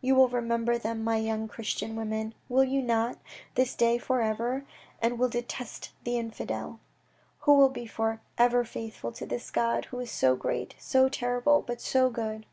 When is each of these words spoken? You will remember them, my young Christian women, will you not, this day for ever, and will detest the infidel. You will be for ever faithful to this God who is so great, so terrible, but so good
You 0.00 0.16
will 0.16 0.28
remember 0.28 0.78
them, 0.78 1.04
my 1.04 1.16
young 1.18 1.46
Christian 1.46 1.94
women, 1.94 2.34
will 2.48 2.64
you 2.64 2.82
not, 2.82 3.18
this 3.54 3.76
day 3.76 3.98
for 3.98 4.20
ever, 4.20 4.64
and 5.00 5.16
will 5.16 5.28
detest 5.28 5.92
the 6.02 6.18
infidel. 6.18 6.80
You 7.46 7.52
will 7.52 7.68
be 7.68 7.86
for 7.86 8.20
ever 8.36 8.64
faithful 8.64 9.12
to 9.12 9.24
this 9.26 9.48
God 9.52 9.84
who 9.84 10.00
is 10.00 10.10
so 10.10 10.34
great, 10.34 10.74
so 10.76 11.08
terrible, 11.08 11.62
but 11.64 11.80
so 11.80 12.10
good 12.10 12.46